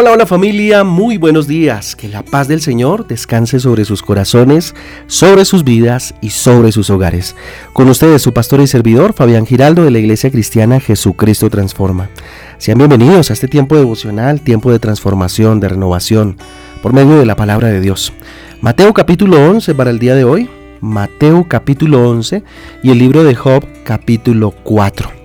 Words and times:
Hola, 0.00 0.12
hola 0.12 0.26
familia, 0.26 0.84
muy 0.84 1.16
buenos 1.16 1.48
días. 1.48 1.96
Que 1.96 2.06
la 2.06 2.22
paz 2.22 2.46
del 2.46 2.60
Señor 2.60 3.08
descanse 3.08 3.58
sobre 3.58 3.84
sus 3.84 4.00
corazones, 4.00 4.76
sobre 5.08 5.44
sus 5.44 5.64
vidas 5.64 6.14
y 6.20 6.30
sobre 6.30 6.70
sus 6.70 6.88
hogares. 6.88 7.34
Con 7.72 7.88
ustedes 7.88 8.22
su 8.22 8.32
pastor 8.32 8.60
y 8.60 8.68
servidor 8.68 9.12
Fabián 9.12 9.44
Giraldo 9.44 9.82
de 9.82 9.90
la 9.90 9.98
Iglesia 9.98 10.30
Cristiana 10.30 10.78
Jesucristo 10.78 11.50
Transforma. 11.50 12.10
Sean 12.58 12.78
bienvenidos 12.78 13.30
a 13.30 13.32
este 13.32 13.48
tiempo 13.48 13.74
devocional, 13.74 14.40
tiempo 14.40 14.70
de 14.70 14.78
transformación, 14.78 15.58
de 15.58 15.70
renovación, 15.70 16.36
por 16.80 16.92
medio 16.92 17.18
de 17.18 17.26
la 17.26 17.34
palabra 17.34 17.66
de 17.66 17.80
Dios. 17.80 18.12
Mateo 18.60 18.94
capítulo 18.94 19.50
11 19.50 19.74
para 19.74 19.90
el 19.90 19.98
día 19.98 20.14
de 20.14 20.22
hoy, 20.22 20.48
Mateo 20.80 21.48
capítulo 21.48 22.08
11 22.08 22.44
y 22.84 22.90
el 22.92 22.98
libro 22.98 23.24
de 23.24 23.34
Job 23.34 23.66
capítulo 23.82 24.52
4. 24.62 25.17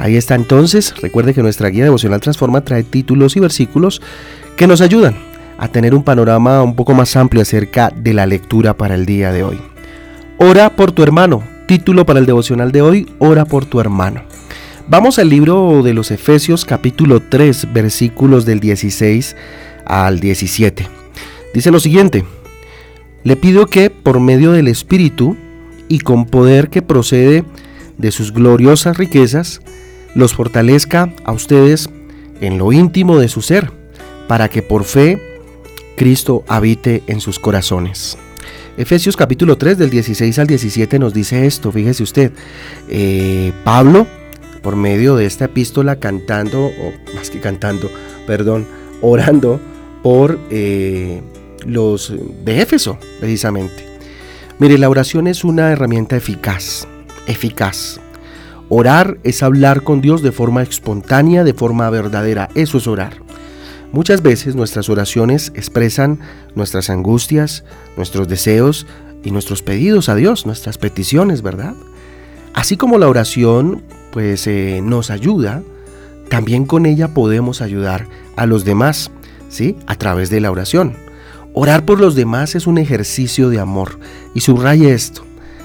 Ahí 0.00 0.16
está 0.16 0.34
entonces, 0.34 0.94
recuerde 1.02 1.34
que 1.34 1.42
nuestra 1.42 1.68
guía 1.68 1.84
devocional 1.84 2.22
Transforma 2.22 2.62
trae 2.62 2.82
títulos 2.84 3.36
y 3.36 3.40
versículos 3.40 4.00
que 4.56 4.66
nos 4.66 4.80
ayudan 4.80 5.14
a 5.58 5.68
tener 5.68 5.94
un 5.94 6.02
panorama 6.02 6.62
un 6.62 6.74
poco 6.74 6.94
más 6.94 7.14
amplio 7.16 7.42
acerca 7.42 7.92
de 7.94 8.14
la 8.14 8.24
lectura 8.24 8.72
para 8.78 8.94
el 8.94 9.04
día 9.04 9.30
de 9.30 9.42
hoy. 9.42 9.60
Ora 10.38 10.74
por 10.74 10.92
tu 10.92 11.02
hermano, 11.02 11.42
título 11.66 12.06
para 12.06 12.18
el 12.18 12.24
devocional 12.24 12.72
de 12.72 12.80
hoy, 12.80 13.12
Ora 13.18 13.44
por 13.44 13.66
tu 13.66 13.78
hermano. 13.78 14.22
Vamos 14.88 15.18
al 15.18 15.28
libro 15.28 15.82
de 15.82 15.92
los 15.92 16.10
Efesios 16.10 16.64
capítulo 16.64 17.20
3 17.20 17.70
versículos 17.70 18.46
del 18.46 18.58
16 18.58 19.36
al 19.84 20.18
17. 20.18 20.88
Dice 21.52 21.70
lo 21.70 21.78
siguiente, 21.78 22.24
le 23.22 23.36
pido 23.36 23.66
que 23.66 23.90
por 23.90 24.18
medio 24.18 24.52
del 24.52 24.68
Espíritu 24.68 25.36
y 25.88 25.98
con 25.98 26.24
poder 26.24 26.70
que 26.70 26.80
procede 26.80 27.44
de 27.98 28.10
sus 28.12 28.32
gloriosas 28.32 28.96
riquezas, 28.96 29.60
los 30.14 30.34
fortalezca 30.34 31.12
a 31.24 31.32
ustedes 31.32 31.88
en 32.40 32.58
lo 32.58 32.72
íntimo 32.72 33.18
de 33.18 33.28
su 33.28 33.42
ser, 33.42 33.70
para 34.28 34.48
que 34.48 34.62
por 34.62 34.84
fe 34.84 35.20
Cristo 35.96 36.44
habite 36.48 37.02
en 37.06 37.20
sus 37.20 37.38
corazones. 37.38 38.16
Efesios 38.76 39.16
capítulo 39.16 39.58
3 39.58 39.76
del 39.76 39.90
16 39.90 40.38
al 40.38 40.46
17 40.46 40.98
nos 40.98 41.12
dice 41.12 41.46
esto, 41.46 41.70
fíjese 41.70 42.02
usted, 42.02 42.32
eh, 42.88 43.52
Pablo, 43.64 44.06
por 44.62 44.76
medio 44.76 45.16
de 45.16 45.26
esta 45.26 45.46
epístola 45.46 45.96
cantando, 45.96 46.66
o 46.66 47.14
más 47.14 47.30
que 47.30 47.40
cantando, 47.40 47.90
perdón, 48.26 48.66
orando 49.02 49.60
por 50.02 50.38
eh, 50.50 51.20
los 51.66 52.14
de 52.44 52.62
Éfeso, 52.62 52.98
precisamente. 53.18 53.86
Mire, 54.58 54.78
la 54.78 54.88
oración 54.88 55.26
es 55.26 55.44
una 55.44 55.72
herramienta 55.72 56.16
eficaz, 56.16 56.86
eficaz. 57.26 58.00
Orar 58.72 59.18
es 59.24 59.42
hablar 59.42 59.82
con 59.82 60.00
Dios 60.00 60.22
de 60.22 60.30
forma 60.30 60.62
espontánea, 60.62 61.42
de 61.42 61.54
forma 61.54 61.90
verdadera. 61.90 62.48
Eso 62.54 62.78
es 62.78 62.86
orar. 62.86 63.14
Muchas 63.90 64.22
veces 64.22 64.54
nuestras 64.54 64.88
oraciones 64.88 65.50
expresan 65.56 66.20
nuestras 66.54 66.88
angustias, 66.88 67.64
nuestros 67.96 68.28
deseos 68.28 68.86
y 69.24 69.32
nuestros 69.32 69.62
pedidos 69.62 70.08
a 70.08 70.14
Dios, 70.14 70.46
nuestras 70.46 70.78
peticiones, 70.78 71.42
¿verdad? 71.42 71.74
Así 72.54 72.76
como 72.76 72.98
la 72.98 73.08
oración 73.08 73.82
pues 74.12 74.46
eh, 74.46 74.80
nos 74.84 75.10
ayuda, 75.10 75.64
también 76.28 76.64
con 76.64 76.86
ella 76.86 77.08
podemos 77.08 77.62
ayudar 77.62 78.06
a 78.36 78.46
los 78.46 78.64
demás, 78.64 79.10
¿sí? 79.48 79.76
A 79.88 79.96
través 79.96 80.30
de 80.30 80.40
la 80.40 80.52
oración. 80.52 80.94
Orar 81.54 81.84
por 81.84 81.98
los 81.98 82.14
demás 82.14 82.54
es 82.54 82.68
un 82.68 82.78
ejercicio 82.78 83.48
de 83.50 83.58
amor 83.58 83.98
y 84.32 84.42
subraye 84.42 84.92
esto 84.92 85.24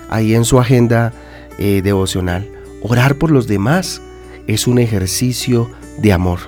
ahí 0.10 0.34
en 0.34 0.44
su 0.44 0.60
agenda 0.60 1.14
eh, 1.60 1.84
devocional. 1.84 2.55
Orar 2.82 3.16
por 3.16 3.32
los 3.32 3.48
demás 3.48 4.02
es 4.48 4.68
un 4.68 4.80
ejercicio 4.80 5.70
de 5.98 6.14
amor. 6.14 6.40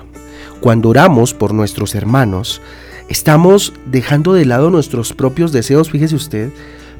Cuando 0.60 0.88
oramos 0.88 1.34
por 1.34 1.54
nuestros 1.54 1.94
hermanos, 1.94 2.60
estamos 3.08 3.72
dejando 3.86 4.32
de 4.34 4.44
lado 4.44 4.70
nuestros 4.70 5.12
propios 5.12 5.52
deseos, 5.52 5.90
fíjese 5.90 6.14
usted, 6.14 6.50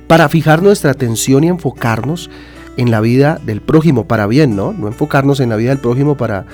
para 0.06 0.28
fijar 0.28 0.62
nuestra 0.62 0.90
atención 0.90 1.44
y 1.44 1.48
enfocarnos 1.48 2.30
en 2.76 2.90
la 2.90 3.00
vida 3.00 3.40
del 3.44 3.60
prójimo 3.60 4.06
para 4.06 4.26
bien, 4.26 4.56
¿no? 4.56 4.72
No 4.72 4.86
enfocarnos 4.86 5.40
en 5.40 5.50
la 5.50 5.56
vida 5.56 5.70
del 5.70 5.78
prójimo 5.78 6.16
para 6.16 6.46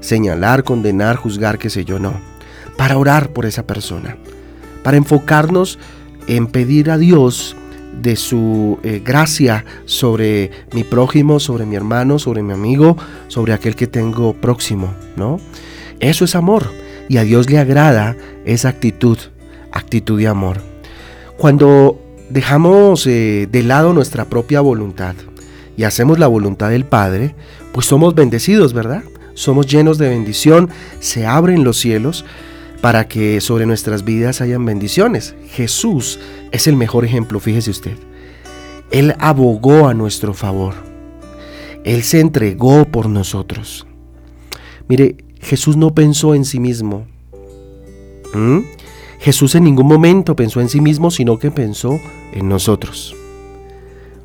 señalar, 0.00 0.64
condenar, 0.64 1.16
juzgar, 1.16 1.58
qué 1.58 1.70
sé 1.70 1.84
yo, 1.84 1.98
no. 1.98 2.14
Para 2.76 2.98
orar 2.98 3.30
por 3.30 3.46
esa 3.46 3.66
persona. 3.66 4.16
Para 4.82 4.96
enfocarnos 4.96 5.78
en 6.26 6.48
pedir 6.48 6.90
a 6.90 6.98
Dios 6.98 7.56
de 7.92 8.16
su 8.16 8.78
eh, 8.82 9.02
gracia 9.04 9.64
sobre 9.84 10.50
mi 10.72 10.84
prójimo, 10.84 11.40
sobre 11.40 11.66
mi 11.66 11.76
hermano, 11.76 12.18
sobre 12.18 12.42
mi 12.42 12.52
amigo, 12.52 12.96
sobre 13.28 13.52
aquel 13.52 13.74
que 13.74 13.86
tengo 13.86 14.34
próximo, 14.34 14.94
¿no? 15.16 15.40
Eso 16.00 16.24
es 16.24 16.34
amor 16.34 16.70
y 17.08 17.16
a 17.16 17.24
Dios 17.24 17.50
le 17.50 17.58
agrada 17.58 18.16
esa 18.44 18.68
actitud, 18.68 19.18
actitud 19.72 20.18
de 20.18 20.28
amor. 20.28 20.60
Cuando 21.36 22.00
dejamos 22.30 23.06
eh, 23.06 23.48
de 23.50 23.62
lado 23.62 23.92
nuestra 23.92 24.26
propia 24.26 24.60
voluntad 24.60 25.14
y 25.76 25.84
hacemos 25.84 26.18
la 26.18 26.26
voluntad 26.26 26.70
del 26.70 26.84
Padre, 26.84 27.34
pues 27.72 27.86
somos 27.86 28.14
bendecidos, 28.14 28.72
¿verdad? 28.72 29.02
Somos 29.34 29.66
llenos 29.66 29.98
de 29.98 30.08
bendición, 30.08 30.68
se 31.00 31.26
abren 31.26 31.64
los 31.64 31.78
cielos 31.78 32.24
para 32.80 33.08
que 33.08 33.40
sobre 33.40 33.66
nuestras 33.66 34.04
vidas 34.04 34.40
hayan 34.40 34.64
bendiciones. 34.64 35.34
Jesús 35.48 36.20
es 36.52 36.66
el 36.66 36.76
mejor 36.76 37.04
ejemplo, 37.04 37.40
fíjese 37.40 37.70
usted. 37.70 37.96
Él 38.90 39.14
abogó 39.18 39.88
a 39.88 39.94
nuestro 39.94 40.32
favor. 40.32 40.74
Él 41.84 42.02
se 42.02 42.20
entregó 42.20 42.84
por 42.84 43.08
nosotros. 43.08 43.86
Mire, 44.88 45.16
Jesús 45.40 45.76
no 45.76 45.94
pensó 45.94 46.34
en 46.34 46.44
sí 46.44 46.60
mismo. 46.60 47.06
¿Mm? 48.34 48.60
Jesús 49.20 49.54
en 49.54 49.64
ningún 49.64 49.86
momento 49.86 50.36
pensó 50.36 50.60
en 50.60 50.68
sí 50.68 50.80
mismo, 50.80 51.10
sino 51.10 51.38
que 51.38 51.50
pensó 51.50 51.98
en 52.32 52.48
nosotros. 52.48 53.14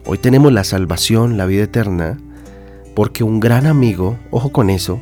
Hoy 0.05 0.17
tenemos 0.17 0.51
la 0.51 0.63
salvación, 0.63 1.37
la 1.37 1.45
vida 1.45 1.63
eterna, 1.63 2.19
porque 2.93 3.23
un 3.23 3.39
gran 3.39 3.65
amigo, 3.65 4.17
ojo 4.31 4.51
con 4.51 4.69
eso, 4.69 4.99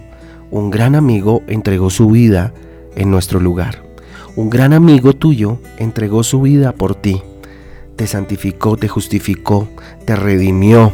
un 0.50 0.70
gran 0.70 0.96
amigo 0.96 1.44
entregó 1.48 1.90
su 1.90 2.10
vida 2.10 2.54
en 2.96 3.12
nuestro 3.12 3.40
lugar. 3.40 3.84
Un 4.35 4.50
gran 4.50 4.74
amigo 4.74 5.13
tuyo 5.13 5.57
entregó 5.78 6.24
su 6.24 6.41
vida 6.41 6.72
por 6.72 6.96
ti, 6.96 7.22
te 7.96 8.07
santificó, 8.07 8.78
te 8.78 8.88
justificó, 8.88 9.68
te 10.06 10.16
redimió, 10.16 10.94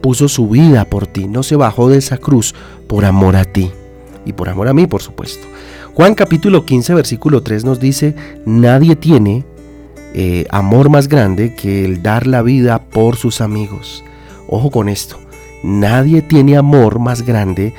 puso 0.00 0.28
su 0.28 0.48
vida 0.48 0.84
por 0.84 1.06
ti, 1.06 1.28
no 1.28 1.42
se 1.42 1.56
bajó 1.56 1.88
de 1.88 1.98
esa 1.98 2.18
cruz 2.18 2.54
por 2.86 3.04
amor 3.04 3.36
a 3.36 3.44
ti 3.44 3.70
y 4.26 4.32
por 4.32 4.48
amor 4.48 4.68
a 4.68 4.74
mí, 4.74 4.86
por 4.86 5.02
supuesto. 5.02 5.46
Juan 5.94 6.14
capítulo 6.14 6.64
15, 6.64 6.94
versículo 6.94 7.42
3 7.42 7.64
nos 7.64 7.80
dice, 7.80 8.14
nadie 8.44 8.96
tiene 8.96 9.44
eh, 10.14 10.46
amor 10.50 10.90
más 10.90 11.08
grande 11.08 11.54
que 11.54 11.84
el 11.84 12.02
dar 12.02 12.26
la 12.26 12.42
vida 12.42 12.82
por 12.82 13.16
sus 13.16 13.40
amigos. 13.40 14.04
Ojo 14.48 14.70
con 14.70 14.88
esto, 14.88 15.16
nadie 15.62 16.22
tiene 16.22 16.56
amor 16.56 16.98
más 16.98 17.22
grande 17.22 17.74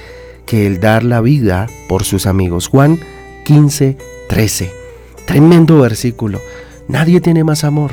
que 0.46 0.68
el 0.68 0.80
dar 0.80 1.04
la 1.04 1.22
vida 1.22 1.68
por 1.88 2.04
sus 2.04 2.26
amigos. 2.26 2.68
Juan 2.68 3.00
15, 3.46 3.98
13. 4.30 4.72
Tremendo 5.26 5.80
versículo. 5.80 6.40
Nadie 6.88 7.22
tiene 7.22 7.44
más 7.44 7.64
amor. 7.64 7.92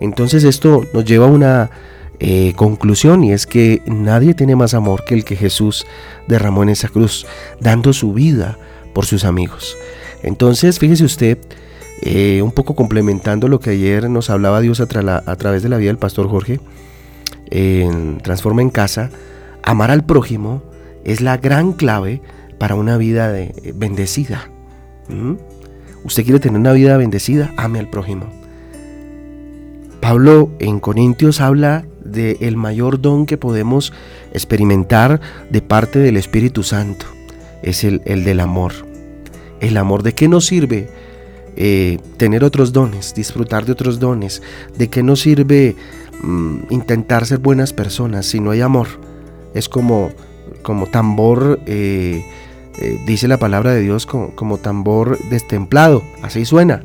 Entonces 0.00 0.44
esto 0.44 0.84
nos 0.92 1.04
lleva 1.04 1.26
a 1.26 1.30
una 1.30 1.70
eh, 2.18 2.54
conclusión 2.56 3.24
y 3.24 3.32
es 3.32 3.46
que 3.46 3.82
nadie 3.86 4.34
tiene 4.34 4.56
más 4.56 4.72
amor 4.72 5.04
que 5.04 5.14
el 5.14 5.24
que 5.24 5.36
Jesús 5.36 5.86
derramó 6.28 6.62
en 6.62 6.70
esa 6.70 6.88
cruz, 6.88 7.26
dando 7.60 7.92
su 7.92 8.12
vida 8.12 8.58
por 8.94 9.04
sus 9.04 9.24
amigos. 9.24 9.76
Entonces, 10.22 10.78
fíjese 10.78 11.04
usted, 11.04 11.38
eh, 12.02 12.40
un 12.42 12.52
poco 12.52 12.74
complementando 12.74 13.48
lo 13.48 13.60
que 13.60 13.70
ayer 13.70 14.08
nos 14.08 14.30
hablaba 14.30 14.60
Dios 14.60 14.80
a, 14.80 14.86
través 14.86 15.62
de 15.62 15.68
la 15.68 15.76
vida 15.76 15.88
del 15.88 15.98
pastor 15.98 16.28
Jorge, 16.28 16.60
en 17.50 18.18
Transforma 18.18 18.62
en 18.62 18.70
Casa, 18.70 19.10
amar 19.62 19.90
al 19.90 20.04
prójimo 20.04 20.62
es 21.06 21.20
la 21.20 21.36
gran 21.36 21.72
clave 21.72 22.20
para 22.58 22.74
una 22.74 22.98
vida 22.98 23.30
de, 23.30 23.72
bendecida. 23.76 24.50
¿Mm? 25.08 25.34
¿Usted 26.04 26.24
quiere 26.24 26.40
tener 26.40 26.58
una 26.58 26.72
vida 26.72 26.96
bendecida? 26.96 27.54
Ame 27.56 27.78
al 27.78 27.88
prójimo. 27.88 28.26
Pablo 30.00 30.50
en 30.58 30.80
Corintios 30.80 31.40
habla 31.40 31.86
de 32.04 32.38
el 32.40 32.56
mayor 32.56 33.00
don 33.00 33.24
que 33.26 33.38
podemos 33.38 33.92
experimentar 34.32 35.20
de 35.48 35.62
parte 35.62 36.00
del 36.00 36.16
Espíritu 36.16 36.64
Santo. 36.64 37.06
Es 37.62 37.84
el, 37.84 38.00
del 38.04 38.40
amor. 38.40 38.72
El 39.60 39.76
amor. 39.76 40.02
¿De 40.02 40.12
qué 40.12 40.26
nos 40.26 40.46
sirve 40.46 40.88
eh, 41.56 41.98
tener 42.16 42.42
otros 42.42 42.72
dones, 42.72 43.14
disfrutar 43.14 43.64
de 43.64 43.72
otros 43.72 44.00
dones? 44.00 44.42
¿De 44.76 44.88
qué 44.88 45.04
nos 45.04 45.20
sirve 45.20 45.76
mm, 46.20 46.58
intentar 46.70 47.26
ser 47.26 47.38
buenas 47.38 47.72
personas 47.72 48.26
si 48.26 48.40
no 48.40 48.50
hay 48.50 48.60
amor? 48.60 48.88
Es 49.54 49.68
como 49.68 50.10
como 50.66 50.86
tambor, 50.86 51.60
eh, 51.66 52.24
eh, 52.80 53.00
dice 53.06 53.28
la 53.28 53.38
palabra 53.38 53.72
de 53.72 53.82
Dios, 53.82 54.04
como, 54.04 54.58
tambor 54.58 55.16
destemplado, 55.30 56.02
así 56.22 56.44
suena, 56.44 56.82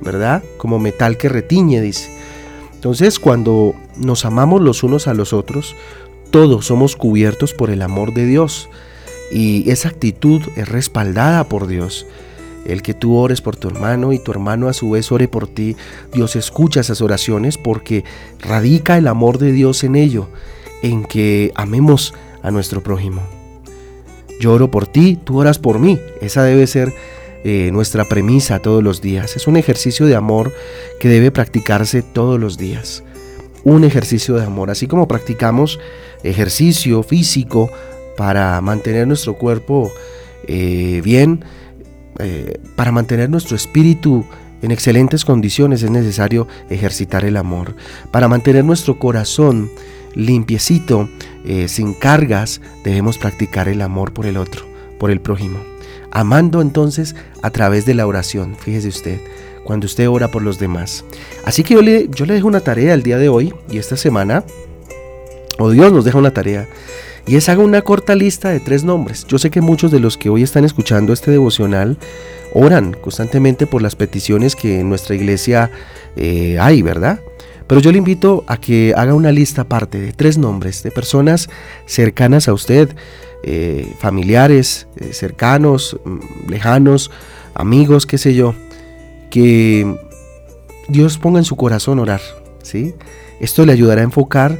¿verdad? 0.00 0.44
Como 0.56 0.78
metal 0.78 1.16
que 1.16 1.28
retiñe, 1.28 1.80
dice. 1.80 2.16
Entonces, 2.74 3.18
cuando 3.18 3.74
nos 3.96 4.24
amamos 4.24 4.62
los 4.62 4.84
unos 4.84 5.08
a 5.08 5.14
los 5.14 5.32
otros, 5.32 5.74
todos 6.30 6.66
somos 6.66 6.94
cubiertos 6.94 7.54
por 7.54 7.70
el 7.70 7.82
amor 7.82 8.14
de 8.14 8.24
Dios 8.24 8.68
y 9.32 9.68
esa 9.68 9.88
actitud 9.88 10.40
es 10.54 10.68
respaldada 10.68 11.42
por 11.48 11.66
Dios. 11.66 12.06
el 12.66 12.80
que 12.80 12.94
tú 12.94 13.16
ores 13.16 13.42
por 13.42 13.56
tu 13.56 13.68
hermano 13.68 14.14
y 14.14 14.18
tu 14.18 14.30
hermano 14.30 14.68
a 14.68 14.72
su 14.72 14.90
vez 14.90 15.12
ore 15.12 15.28
por 15.28 15.48
ti, 15.48 15.76
Dios 16.14 16.34
escucha 16.34 16.80
esas 16.80 17.02
oraciones 17.02 17.58
porque 17.58 18.04
radica 18.38 18.96
el 18.96 19.06
amor 19.06 19.36
de 19.36 19.52
Dios 19.52 19.84
en 19.84 19.96
ello, 19.96 20.28
en 20.82 21.04
que 21.04 21.52
amemos 21.56 22.14
a 22.44 22.52
nuestro 22.52 22.82
prójimo. 22.82 23.22
Yo 24.40 24.52
oro 24.52 24.70
por 24.70 24.86
ti, 24.86 25.18
tú 25.22 25.40
oras 25.40 25.58
por 25.58 25.80
mí. 25.80 25.98
Esa 26.20 26.44
debe 26.44 26.66
ser 26.68 26.92
eh, 27.42 27.70
nuestra 27.72 28.04
premisa 28.04 28.60
todos 28.60 28.82
los 28.84 29.00
días. 29.00 29.34
Es 29.34 29.48
un 29.48 29.56
ejercicio 29.56 30.06
de 30.06 30.14
amor 30.14 30.52
que 31.00 31.08
debe 31.08 31.32
practicarse 31.32 32.02
todos 32.02 32.38
los 32.38 32.56
días. 32.56 33.02
Un 33.64 33.84
ejercicio 33.84 34.36
de 34.36 34.44
amor, 34.44 34.70
así 34.70 34.86
como 34.86 35.08
practicamos 35.08 35.80
ejercicio 36.22 37.02
físico 37.02 37.70
para 38.16 38.60
mantener 38.60 39.06
nuestro 39.06 39.34
cuerpo 39.34 39.90
eh, 40.46 41.00
bien, 41.02 41.44
eh, 42.18 42.60
para 42.76 42.92
mantener 42.92 43.30
nuestro 43.30 43.56
espíritu 43.56 44.24
en 44.62 44.70
excelentes 44.70 45.24
condiciones 45.24 45.82
es 45.82 45.90
necesario 45.90 46.48
ejercitar 46.70 47.24
el 47.24 47.36
amor. 47.36 47.76
Para 48.10 48.28
mantener 48.28 48.64
nuestro 48.64 48.98
corazón 48.98 49.70
limpiecito, 50.14 51.08
eh, 51.44 51.68
sin 51.68 51.94
cargas, 51.94 52.60
debemos 52.82 53.18
practicar 53.18 53.68
el 53.68 53.82
amor 53.82 54.12
por 54.12 54.26
el 54.26 54.36
otro, 54.36 54.64
por 54.98 55.10
el 55.10 55.20
prójimo. 55.20 55.58
Amando 56.10 56.60
entonces 56.62 57.14
a 57.42 57.50
través 57.50 57.86
de 57.86 57.94
la 57.94 58.06
oración, 58.06 58.56
fíjese 58.58 58.88
usted, 58.88 59.20
cuando 59.64 59.86
usted 59.86 60.08
ora 60.08 60.28
por 60.28 60.42
los 60.42 60.58
demás. 60.58 61.04
Así 61.44 61.64
que 61.64 61.74
yo 61.74 61.82
le, 61.82 62.08
yo 62.08 62.26
le 62.26 62.34
dejo 62.34 62.46
una 62.46 62.60
tarea 62.60 62.94
el 62.94 63.02
día 63.02 63.18
de 63.18 63.28
hoy 63.28 63.52
y 63.70 63.78
esta 63.78 63.96
semana, 63.96 64.44
o 65.58 65.70
Dios 65.70 65.92
nos 65.92 66.04
deja 66.04 66.18
una 66.18 66.32
tarea, 66.32 66.68
y 67.26 67.36
es 67.36 67.48
haga 67.48 67.62
una 67.62 67.82
corta 67.82 68.14
lista 68.14 68.50
de 68.50 68.60
tres 68.60 68.84
nombres. 68.84 69.26
Yo 69.26 69.38
sé 69.38 69.50
que 69.50 69.60
muchos 69.60 69.90
de 69.90 69.98
los 69.98 70.18
que 70.18 70.28
hoy 70.28 70.42
están 70.42 70.64
escuchando 70.64 71.12
este 71.12 71.30
devocional 71.30 71.96
oran 72.52 72.92
constantemente 72.92 73.66
por 73.66 73.82
las 73.82 73.96
peticiones 73.96 74.54
que 74.54 74.80
en 74.80 74.88
nuestra 74.88 75.14
iglesia 75.14 75.70
eh, 76.16 76.58
hay, 76.60 76.82
¿verdad? 76.82 77.20
Pero 77.66 77.80
yo 77.80 77.92
le 77.92 77.98
invito 77.98 78.44
a 78.46 78.58
que 78.58 78.92
haga 78.96 79.14
una 79.14 79.32
lista 79.32 79.62
aparte 79.62 80.00
de 80.00 80.12
tres 80.12 80.38
nombres 80.38 80.82
de 80.82 80.90
personas 80.90 81.48
cercanas 81.86 82.48
a 82.48 82.52
usted, 82.52 82.94
eh, 83.42 83.94
familiares, 83.98 84.86
eh, 84.96 85.12
cercanos, 85.12 85.98
mm, 86.04 86.50
lejanos, 86.50 87.10
amigos, 87.54 88.06
qué 88.06 88.18
sé 88.18 88.34
yo, 88.34 88.54
que 89.30 89.96
Dios 90.88 91.18
ponga 91.18 91.38
en 91.38 91.44
su 91.44 91.56
corazón 91.56 91.98
orar, 91.98 92.20
¿sí? 92.62 92.94
Esto 93.40 93.64
le 93.66 93.72
ayudará 93.72 94.00
a 94.00 94.04
enfocar 94.04 94.58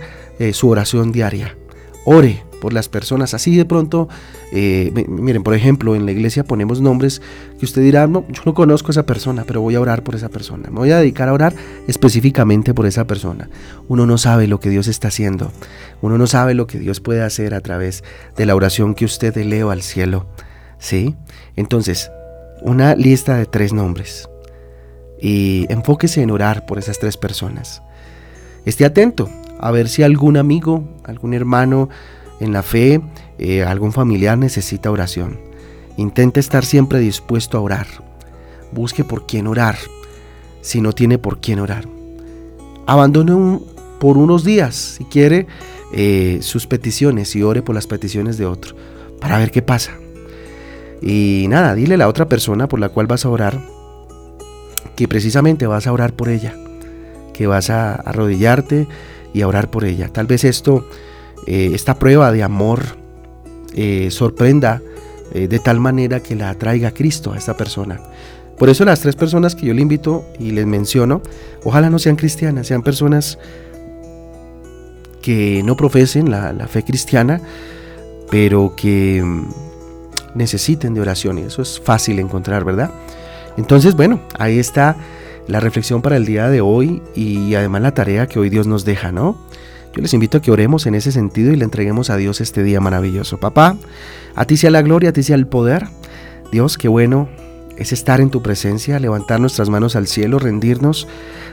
su 0.53 0.69
oración 0.69 1.13
diaria. 1.13 1.57
Ore, 2.05 2.43
por 2.65 2.73
las 2.73 2.89
personas. 2.89 3.35
Así 3.35 3.55
de 3.55 3.67
pronto, 3.67 4.09
eh, 4.51 4.91
miren, 5.07 5.43
por 5.43 5.53
ejemplo, 5.53 5.95
en 5.95 6.07
la 6.07 6.13
iglesia 6.13 6.45
ponemos 6.45 6.81
nombres 6.81 7.21
que 7.59 7.67
usted 7.67 7.83
dirá, 7.83 8.07
no, 8.07 8.25
yo 8.31 8.41
no 8.47 8.55
conozco 8.55 8.89
a 8.89 8.93
esa 8.93 9.05
persona, 9.05 9.45
pero 9.47 9.61
voy 9.61 9.75
a 9.75 9.83
orar 9.83 10.03
por 10.03 10.15
esa 10.15 10.31
persona. 10.31 10.71
Me 10.71 10.79
voy 10.79 10.91
a 10.91 10.97
dedicar 10.97 11.29
a 11.29 11.35
orar 11.35 11.53
específicamente 11.87 12.73
por 12.73 12.87
esa 12.87 13.07
persona. 13.07 13.51
Uno 13.87 14.07
no 14.07 14.17
sabe 14.17 14.47
lo 14.47 14.61
que 14.61 14.71
Dios 14.71 14.89
está 14.89 15.09
haciendo. 15.09 15.53
Uno 16.01 16.17
no 16.17 16.27
sabe 16.27 16.55
lo 16.55 16.67
que 16.67 16.79
Dios 16.79 17.01
puede 17.01 17.21
hacer 17.21 17.53
a 17.53 17.61
través 17.61 18.03
de 18.35 18.47
la 18.47 18.55
oración 18.55 18.95
que 18.95 19.05
usted 19.05 19.37
eleva 19.37 19.75
al 19.75 19.83
cielo. 19.83 20.27
¿Sí? 20.79 21.17
Entonces, 21.57 22.11
una 22.63 22.95
lista 22.95 23.37
de 23.37 23.45
tres 23.45 23.75
nombres. 23.75 24.27
Y 25.21 25.67
enfóquese 25.69 26.23
en 26.23 26.31
orar 26.31 26.65
por 26.65 26.79
esas 26.79 26.99
tres 26.99 27.19
personas. 27.19 27.83
Esté 28.65 28.87
atento 28.87 29.29
a 29.61 29.71
ver 29.71 29.91
si 29.91 30.03
algún 30.03 30.39
amigo, 30.39 30.89
algún 31.05 31.35
hermano, 31.35 31.89
en 32.41 32.53
la 32.53 32.63
fe, 32.63 33.01
eh, 33.39 33.63
algún 33.63 33.93
familiar 33.93 34.39
necesita 34.39 34.91
oración. 34.91 35.39
Intente 35.97 36.41
estar 36.41 36.65
siempre 36.65 36.99
dispuesto 36.99 37.57
a 37.57 37.61
orar. 37.61 37.87
Busque 38.73 39.05
por 39.05 39.27
quién 39.27 39.47
orar, 39.47 39.77
si 40.61 40.81
no 40.81 40.93
tiene 40.93 41.19
por 41.19 41.41
quién 41.41 41.61
orar. 41.61 41.87
Abandone 42.87 43.61
por 44.01 44.19
unos 44.19 44.45
días, 44.45 44.75
si 44.75 45.05
quiere, 45.05 45.47
eh, 45.93 46.39
sus 46.43 46.67
peticiones 46.67 47.35
y 47.37 47.43
ore 47.43 47.63
por 47.63 47.75
las 47.75 47.87
peticiones 47.87 48.37
de 48.37 48.47
otro, 48.47 48.75
para 49.21 49.39
ver 49.39 49.51
qué 49.51 49.63
pasa. 49.63 49.93
Y 51.01 51.47
nada, 51.49 51.75
dile 51.75 51.95
a 51.95 51.99
la 51.99 52.09
otra 52.09 52.29
persona 52.29 52.69
por 52.69 52.81
la 52.81 52.89
cual 52.89 53.07
vas 53.07 53.25
a 53.25 53.29
orar, 53.29 53.61
que 54.97 55.07
precisamente 55.09 55.67
vas 55.67 55.87
a 55.87 55.93
orar 55.93 56.15
por 56.15 56.29
ella, 56.29 56.55
que 57.33 57.47
vas 57.47 57.71
a 57.71 57.95
arrodillarte 57.95 58.87
y 59.33 59.43
a 59.43 59.49
orar 59.49 59.71
por 59.71 59.85
ella. 59.85 60.09
Tal 60.09 60.27
vez 60.27 60.45
esto 60.45 60.89
eh, 61.47 61.71
esta 61.75 61.99
prueba 61.99 62.33
de 62.33 62.43
amor 62.43 62.83
eh, 63.75 64.09
sorprenda 64.11 64.81
eh, 65.33 65.49
de 65.49 65.59
tal 65.59 65.81
manera 65.81 66.21
que 66.21 66.35
la 66.37 66.51
atraiga 66.51 66.89
a 66.89 66.95
Cristo 66.95 67.33
a 67.33 67.39
esta 67.39 67.57
persona. 67.57 68.01
Por 68.59 68.69
eso 68.69 68.85
las 68.85 69.01
tres 69.01 69.17
personas 69.17 69.55
que 69.57 69.67
yo 69.67 69.75
le 69.75 69.83
invito 69.83 70.25
y 70.39 70.53
les 70.53 70.67
menciono, 70.67 71.23
ojalá 71.65 71.91
no 71.91 71.99
sean 71.99 72.17
cristianas, 72.17 72.69
sean 72.69 72.83
personas 72.83 73.39
que 75.23 75.63
no 75.65 75.77
profesen 75.77 76.31
la, 76.31 76.53
la 76.53 76.69
fe 76.69 76.85
cristiana, 76.85 77.41
pero 78.31 78.75
que 78.77 79.23
mm, 79.25 79.49
necesiten 80.35 80.95
de 80.95 81.01
oración 81.01 81.39
y 81.39 81.43
eso 81.43 81.63
es 81.63 81.81
fácil 81.81 82.19
encontrar, 82.21 82.65
¿verdad? 82.65 82.91
Entonces, 83.57 83.97
bueno, 83.97 84.21
ahí 84.39 84.59
está 84.59 84.97
la 85.49 85.61
reflexión 85.61 86.01
para 86.01 86.17
el 86.17 86.25
día 86.25 86.49
de 86.49 86.61
hoy 86.61 87.03
y 87.15 87.55
además 87.55 87.83
la 87.83 87.93
tarea 87.93 88.27
que 88.27 88.39
hoy 88.39 88.51
Dios 88.51 88.67
nos 88.67 88.85
deja, 88.85 89.13
¿no? 89.13 89.37
Yo 89.95 90.03
les 90.03 90.13
invito 90.13 90.39
a 90.39 90.43
que 90.43 90.51
oremos 90.51 90.87
en 90.87 90.95
ese 90.95 91.13
sentido 91.13 91.53
y 91.53 91.57
le 91.57 91.65
entreguemos 91.65 92.11
a 92.11 92.17
Dios 92.17 92.41
este 92.41 92.65
día 92.65 92.81
maravilloso. 92.81 93.39
Papá, 93.39 93.77
a 94.35 94.45
ti 94.45 94.57
sea 94.57 94.71
la 94.71 94.83
gloria, 94.83 95.11
a 95.11 95.13
ti 95.13 95.23
sea 95.23 95.37
el 95.37 95.47
poder. 95.47 95.87
Dios, 96.51 96.79
qué 96.79 96.89
bueno 96.89 97.29
es 97.77 97.93
estar 97.93 98.21
en 98.21 98.31
tu 98.31 98.43
presencia, 98.43 98.99
levantar 98.99 99.41
nuestras 99.41 99.69
manos 99.69 99.97
al 99.97 100.07
cielo, 100.07 100.39
rendirnos 100.39 101.09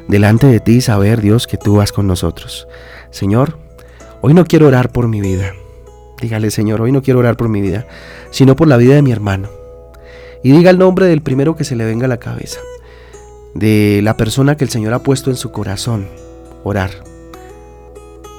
delante 0.07 0.47
de 0.47 0.59
ti 0.59 0.73
y 0.73 0.81
saber, 0.81 1.21
Dios, 1.21 1.47
que 1.47 1.57
tú 1.57 1.75
vas 1.75 1.91
con 1.91 2.07
nosotros. 2.07 2.67
Señor, 3.11 3.57
hoy 4.21 4.33
no 4.33 4.45
quiero 4.45 4.67
orar 4.67 4.91
por 4.91 5.07
mi 5.07 5.21
vida. 5.21 5.53
Dígale, 6.21 6.51
Señor, 6.51 6.81
hoy 6.81 6.91
no 6.91 7.01
quiero 7.01 7.19
orar 7.19 7.37
por 7.37 7.49
mi 7.49 7.61
vida, 7.61 7.87
sino 8.29 8.55
por 8.55 8.67
la 8.67 8.77
vida 8.77 8.95
de 8.95 9.01
mi 9.01 9.11
hermano. 9.11 9.49
Y 10.43 10.51
diga 10.51 10.69
el 10.69 10.77
nombre 10.77 11.07
del 11.07 11.21
primero 11.21 11.55
que 11.55 11.63
se 11.63 11.75
le 11.75 11.85
venga 11.85 12.05
a 12.05 12.09
la 12.09 12.17
cabeza, 12.17 12.59
de 13.53 14.01
la 14.03 14.17
persona 14.17 14.57
que 14.57 14.63
el 14.63 14.69
Señor 14.69 14.93
ha 14.93 15.03
puesto 15.03 15.29
en 15.29 15.35
su 15.35 15.51
corazón, 15.51 16.07
orar. 16.63 17.10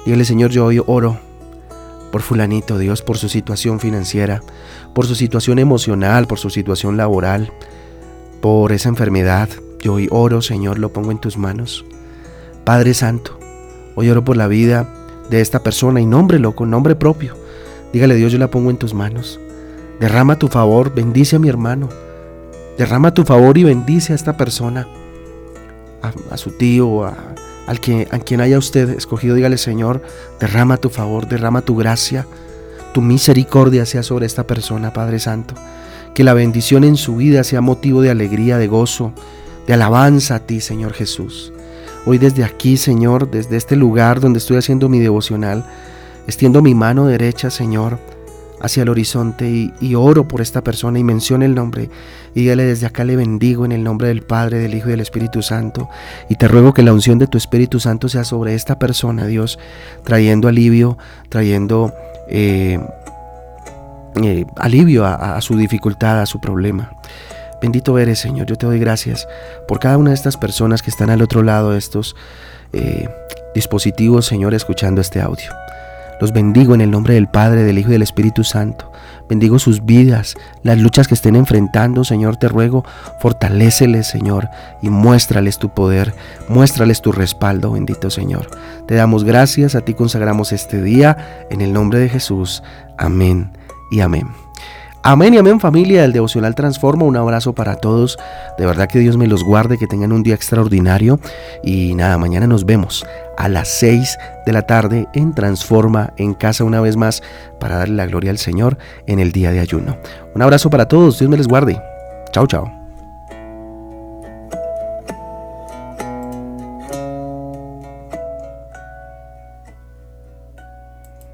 Dígale, 0.05 0.25
Señor, 0.25 0.51
yo 0.51 0.65
hoy 0.65 0.81
oro 0.85 1.17
por 2.11 2.21
fulanito, 2.21 2.77
Dios, 2.77 3.01
por 3.01 3.17
su 3.17 3.29
situación 3.29 3.79
financiera, 3.79 4.41
por 4.93 5.07
su 5.07 5.15
situación 5.15 5.59
emocional, 5.59 6.27
por 6.27 6.39
su 6.39 6.49
situación 6.49 6.97
laboral, 6.97 7.51
por 8.41 8.71
esa 8.71 8.89
enfermedad. 8.89 9.49
Yo 9.79 9.93
hoy 9.93 10.07
oro, 10.11 10.41
Señor, 10.41 10.77
lo 10.77 10.93
pongo 10.93 11.11
en 11.11 11.19
tus 11.19 11.37
manos. 11.37 11.85
Padre 12.65 12.93
Santo, 12.93 13.39
hoy 13.95 14.09
oro 14.09 14.23
por 14.23 14.37
la 14.37 14.47
vida 14.47 14.87
de 15.29 15.41
esta 15.41 15.63
persona 15.63 16.01
y 16.01 16.05
nómbrelo 16.05 16.53
con 16.53 16.69
nombre 16.69 16.95
propio. 16.95 17.35
Dígale, 17.93 18.15
Dios, 18.15 18.31
yo 18.31 18.37
la 18.37 18.51
pongo 18.51 18.69
en 18.69 18.77
tus 18.77 18.93
manos. 18.93 19.39
Derrama 19.99 20.37
tu 20.37 20.49
favor, 20.49 20.93
bendice 20.93 21.37
a 21.37 21.39
mi 21.39 21.47
hermano. 21.47 21.89
Derrama 22.77 23.13
tu 23.13 23.23
favor 23.23 23.57
y 23.57 23.63
bendice 23.63 24.11
a 24.13 24.15
esta 24.15 24.35
persona, 24.35 24.87
a, 26.01 26.11
a 26.29 26.37
su 26.37 26.51
tío, 26.51 27.05
a, 27.05 27.32
al 27.67 27.79
que, 27.79 28.07
a 28.11 28.19
quien 28.19 28.41
haya 28.41 28.57
usted 28.57 28.89
escogido, 28.89 29.35
dígale 29.35 29.57
Señor, 29.57 30.01
derrama 30.39 30.77
tu 30.77 30.89
favor, 30.89 31.27
derrama 31.27 31.61
tu 31.61 31.75
gracia, 31.75 32.25
tu 32.93 33.01
misericordia 33.01 33.85
sea 33.85 34.03
sobre 34.03 34.25
esta 34.25 34.45
persona, 34.45 34.93
Padre 34.93 35.19
Santo. 35.19 35.55
Que 36.13 36.23
la 36.23 36.33
bendición 36.33 36.83
en 36.83 36.95
su 36.95 37.15
vida 37.15 37.43
sea 37.43 37.61
motivo 37.61 38.01
de 38.01 38.11
alegría, 38.11 38.57
de 38.57 38.67
gozo, 38.67 39.13
de 39.65 39.73
alabanza 39.73 40.35
a 40.35 40.39
ti, 40.39 40.61
Señor 40.61 40.93
Jesús. 40.93 41.51
Hoy 42.05 42.17
desde 42.17 42.43
aquí, 42.43 42.77
Señor, 42.77 43.31
desde 43.31 43.57
este 43.57 43.75
lugar 43.75 44.19
donde 44.19 44.39
estoy 44.39 44.57
haciendo 44.57 44.89
mi 44.89 44.99
devocional, 44.99 45.65
extiendo 46.27 46.61
mi 46.61 46.75
mano 46.75 47.07
derecha, 47.07 47.49
Señor, 47.49 47.97
hacia 48.63 48.83
el 48.83 48.89
horizonte 48.89 49.71
y, 49.79 49.95
oro 49.95 50.27
por 50.27 50.41
esta 50.41 50.63
persona 50.63 50.97
y 50.97 51.03
menciona 51.03 51.45
el 51.45 51.53
nombre. 51.53 51.89
Y 52.33 52.41
dígale 52.41 52.63
desde 52.63 52.87
acá 52.87 53.03
le 53.03 53.17
bendigo 53.17 53.65
en 53.65 53.73
el 53.73 53.83
nombre 53.83 54.07
del 54.07 54.21
Padre, 54.21 54.57
del 54.57 54.73
Hijo 54.73 54.87
y 54.87 54.91
del 54.91 55.01
Espíritu 55.01 55.41
Santo. 55.41 55.89
Y 56.29 56.35
te 56.35 56.47
ruego 56.47 56.73
que 56.73 56.81
la 56.81 56.93
unción 56.93 57.19
de 57.19 57.27
tu 57.27 57.37
Espíritu 57.37 57.79
Santo 57.79 58.07
sea 58.07 58.23
sobre 58.23 58.55
esta 58.55 58.79
persona, 58.79 59.27
Dios, 59.27 59.59
trayendo 60.03 60.47
alivio, 60.47 60.97
trayendo 61.29 61.93
eh, 62.29 62.79
eh, 64.23 64.45
alivio 64.55 65.05
a, 65.05 65.39
su 65.41 65.57
dificultad, 65.57 66.21
a 66.21 66.25
su 66.25 66.39
problema. 66.39 66.93
Bendito 67.61 67.99
eres, 67.99 68.19
Señor. 68.19 68.47
Yo 68.47 68.55
te 68.55 68.65
doy 68.65 68.79
gracias 68.79 69.27
por 69.67 69.79
cada 69.79 69.97
una 69.97 70.11
de 70.11 70.15
estas 70.15 70.37
personas 70.37 70.81
que 70.81 70.89
están 70.89 71.09
al 71.09 71.21
otro 71.21 71.43
lado 71.43 71.71
de 71.71 71.79
estos 71.79 72.15
eh, 72.71 73.09
dispositivos, 73.53 74.25
Señor, 74.25 74.53
escuchando 74.53 75.01
este 75.01 75.19
audio. 75.19 75.51
Los 76.19 76.31
bendigo 76.31 76.75
en 76.75 76.81
el 76.81 76.91
nombre 76.91 77.15
del 77.15 77.27
Padre, 77.27 77.63
del 77.63 77.77
Hijo 77.77 77.89
y 77.89 77.93
del 77.93 78.01
Espíritu 78.01 78.43
Santo. 78.43 78.91
Bendigo 79.29 79.57
sus 79.59 79.85
vidas, 79.85 80.35
las 80.63 80.77
luchas 80.77 81.07
que 81.07 81.13
estén 81.13 81.35
enfrentando, 81.35 82.03
Señor, 82.03 82.37
te 82.37 82.47
ruego, 82.49 82.83
fortaléceles, 83.19 84.07
Señor, 84.07 84.49
y 84.81 84.89
muéstrales 84.89 85.57
tu 85.57 85.69
poder, 85.69 86.13
muéstrales 86.49 87.01
tu 87.01 87.11
respaldo, 87.11 87.71
bendito 87.71 88.09
Señor. 88.09 88.47
Te 88.87 88.95
damos 88.95 89.23
gracias, 89.23 89.75
a 89.75 89.81
ti 89.81 89.93
consagramos 89.93 90.51
este 90.51 90.81
día, 90.81 91.45
en 91.49 91.61
el 91.61 91.73
nombre 91.73 91.99
de 91.99 92.09
Jesús. 92.09 92.63
Amén 92.97 93.51
y 93.91 94.01
amén. 94.01 94.27
Amén 95.05 95.33
y 95.33 95.37
amén 95.37 95.59
familia 95.59 96.03
del 96.03 96.13
Devocional 96.13 96.55
Transforma. 96.55 97.03
Un 97.03 97.17
abrazo 97.17 97.51
para 97.51 97.75
todos. 97.75 98.17
De 98.57 98.65
verdad 98.65 98.87
que 98.87 98.99
Dios 98.99 99.17
me 99.17 99.27
los 99.27 99.43
guarde, 99.43 99.77
que 99.77 99.85
tengan 99.85 100.13
un 100.13 100.23
día 100.23 100.33
extraordinario. 100.33 101.19
Y 101.61 101.93
nada, 101.95 102.17
mañana 102.17 102.47
nos 102.47 102.65
vemos 102.65 103.05
a 103.37 103.49
las 103.49 103.67
6 103.67 104.17
de 104.45 104.53
la 104.53 104.63
tarde 104.63 105.07
en 105.13 105.33
Transforma 105.33 106.13
en 106.17 106.33
casa 106.33 106.63
una 106.63 106.81
vez 106.81 106.97
más 106.97 107.23
para 107.59 107.77
darle 107.77 107.95
la 107.95 108.05
gloria 108.05 108.31
al 108.31 108.37
Señor 108.37 108.77
en 109.07 109.19
el 109.19 109.31
día 109.31 109.51
de 109.51 109.59
ayuno. 109.59 109.97
Un 110.35 110.41
abrazo 110.41 110.69
para 110.69 110.87
todos. 110.87 111.19
Dios 111.19 111.29
me 111.29 111.37
les 111.37 111.47
guarde. 111.47 111.81
Chao, 112.31 112.47
chao. 112.47 112.82